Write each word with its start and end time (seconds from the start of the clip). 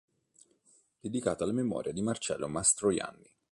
Dedicato 0.99 1.43
alla 1.43 1.53
memoria 1.53 1.93
di 1.93 2.01
Marcello 2.01 2.47
Mastroianni. 2.47 3.29